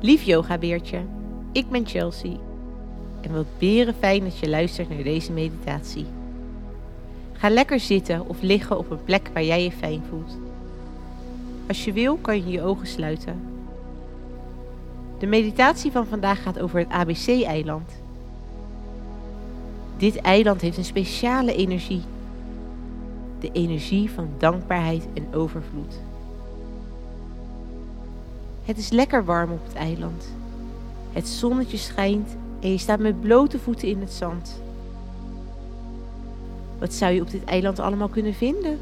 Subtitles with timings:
[0.00, 1.00] Lief yogabeertje,
[1.52, 2.36] ik ben Chelsea
[3.20, 6.06] en wat beren fijn dat je luistert naar deze meditatie.
[7.32, 10.38] Ga lekker zitten of liggen op een plek waar jij je fijn voelt.
[11.68, 13.40] Als je wil kan je je ogen sluiten.
[15.18, 17.90] De meditatie van vandaag gaat over het ABC-eiland.
[19.96, 22.02] Dit eiland heeft een speciale energie.
[23.40, 26.00] De energie van dankbaarheid en overvloed.
[28.68, 30.32] Het is lekker warm op het eiland.
[31.12, 34.60] Het zonnetje schijnt en je staat met blote voeten in het zand.
[36.78, 38.78] Wat zou je op dit eiland allemaal kunnen vinden?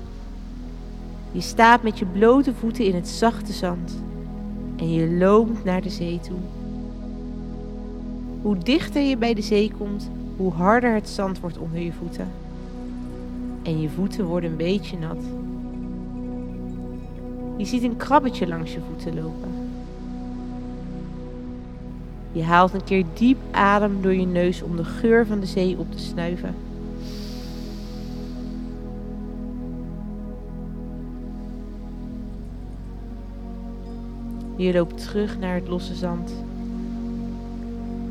[1.32, 4.02] Je staat met je blote voeten in het zachte zand
[4.76, 6.38] en je loopt naar de zee toe.
[8.42, 12.28] Hoe dichter je bij de zee komt, hoe harder het zand wordt onder je voeten.
[13.62, 15.22] En je voeten worden een beetje nat.
[17.56, 19.64] Je ziet een krabbetje langs je voeten lopen.
[22.36, 25.78] Je haalt een keer diep adem door je neus om de geur van de zee
[25.78, 26.54] op te snuiven.
[34.56, 36.32] Je loopt terug naar het losse zand.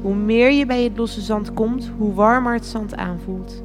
[0.01, 3.63] Hoe meer je bij het losse zand komt, hoe warmer het zand aanvoelt.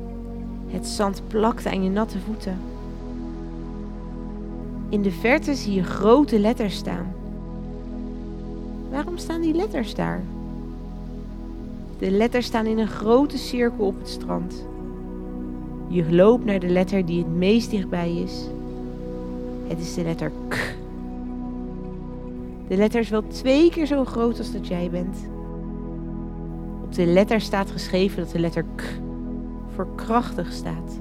[0.66, 2.58] Het zand plakt aan je natte voeten.
[4.88, 7.12] In de verte zie je grote letters staan.
[8.90, 10.22] Waarom staan die letters daar?
[12.00, 14.66] De letters staan in een grote cirkel op het strand.
[15.88, 18.46] Je loopt naar de letter die het meest dichtbij is.
[19.66, 20.76] Het is de letter K.
[22.68, 25.16] De letter is wel twee keer zo groot als dat jij bent.
[26.84, 28.82] Op de letter staat geschreven dat de letter K
[29.74, 31.00] voor krachtig staat.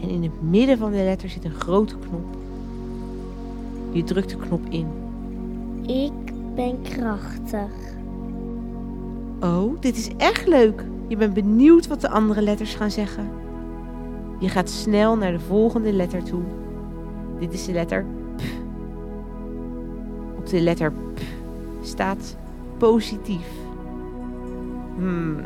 [0.00, 2.36] En in het midden van de letter zit een grote knop.
[3.90, 4.86] Je drukt de knop in.
[5.86, 7.93] Ik ben krachtig.
[9.40, 10.84] Oh, dit is echt leuk.
[11.08, 13.30] Je bent benieuwd wat de andere letters gaan zeggen.
[14.38, 16.42] Je gaat snel naar de volgende letter toe.
[17.38, 18.04] Dit is de letter
[18.36, 18.42] P.
[20.38, 21.20] Op de letter P
[21.82, 22.36] staat
[22.78, 23.48] positief.
[24.96, 25.36] Hmm,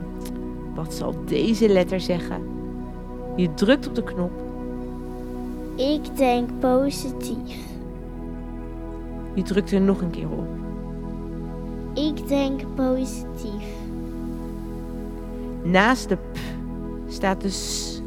[0.75, 2.43] wat zal deze letter zeggen?
[3.37, 4.32] Je drukt op de knop.
[5.76, 7.66] Ik denk positief.
[9.34, 10.49] Je drukt er nog een keer op.
[11.94, 13.78] Ik denk positief.
[15.71, 16.39] Naast de P
[17.09, 18.01] staat de S.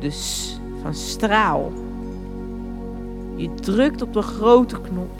[0.00, 1.72] De S van straal.
[3.36, 5.10] Je drukt op de grote knop.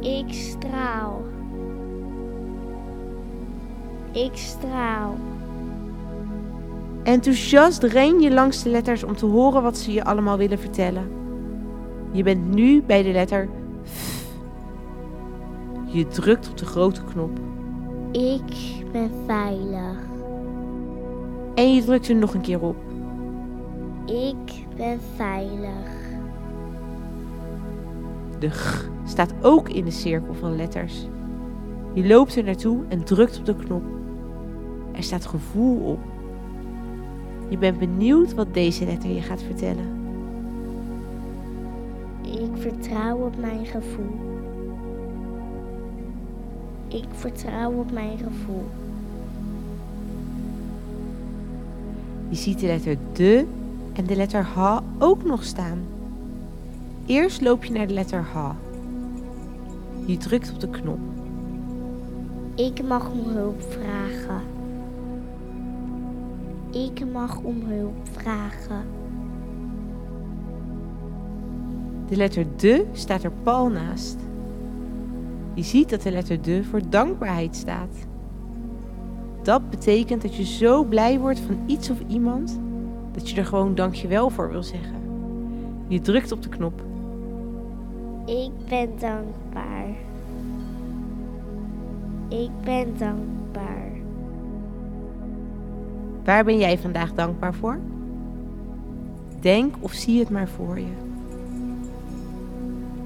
[0.00, 1.24] Ik straal.
[4.12, 5.16] Ik straal.
[7.02, 11.10] Enthousiast ren je langs de letters om te horen wat ze je allemaal willen vertellen.
[12.10, 13.48] Je bent nu bij de letter
[13.84, 14.24] F.
[15.84, 17.38] Je drukt op de grote knop.
[18.12, 19.98] Ik ben veilig.
[21.54, 22.76] En je drukt er nog een keer op.
[24.06, 26.00] Ik ben veilig.
[28.38, 31.06] De G staat ook in de cirkel van letters.
[31.92, 33.82] Je loopt er naartoe en drukt op de knop.
[34.92, 36.00] Er staat gevoel op.
[37.48, 40.00] Je bent benieuwd wat deze letter je gaat vertellen.
[42.22, 44.31] Ik vertrouw op mijn gevoel.
[46.92, 48.66] Ik vertrouw op mijn gevoel.
[52.28, 53.46] Je ziet de letter de
[53.92, 55.78] en de letter H ook nog staan.
[57.06, 58.50] Eerst loop je naar de letter H.
[60.04, 60.98] Je drukt op de knop.
[62.54, 64.40] Ik mag om hulp vragen.
[66.70, 68.84] Ik mag om hulp vragen.
[72.08, 74.16] De letter de staat er pal naast.
[75.54, 78.06] Je ziet dat de letter de voor dankbaarheid staat.
[79.42, 82.60] Dat betekent dat je zo blij wordt van iets of iemand
[83.12, 84.96] dat je er gewoon dankjewel voor wil zeggen.
[85.88, 86.82] Je drukt op de knop.
[88.26, 89.88] Ik ben dankbaar.
[92.28, 93.90] Ik ben dankbaar.
[96.24, 97.78] Waar ben jij vandaag dankbaar voor?
[99.40, 100.92] Denk of zie het maar voor je.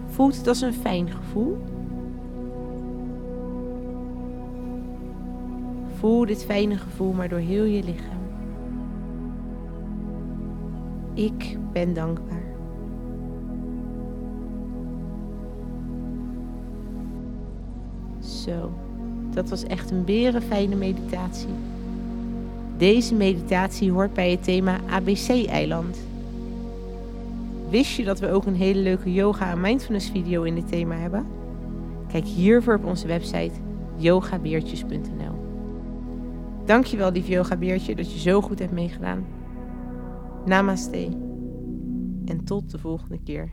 [0.08, 1.58] Voelt het als een fijn gevoel?
[5.98, 8.24] Voel dit fijne gevoel maar door heel je lichaam.
[11.14, 12.44] Ik ben dankbaar.
[18.20, 18.72] Zo,
[19.30, 21.48] dat was echt een berenfijne meditatie.
[22.76, 25.98] Deze meditatie hoort bij het thema ABC-eiland.
[27.70, 30.94] Wist je dat we ook een hele leuke yoga en mindfulness video in dit thema
[30.94, 31.26] hebben?
[32.08, 33.52] Kijk hiervoor op onze website
[33.96, 35.35] yogabeertjes.nl.
[36.66, 39.26] Dankjewel lief yogabeertje dat je zo goed hebt meegedaan.
[40.44, 41.08] Namaste.
[42.24, 43.52] En tot de volgende keer.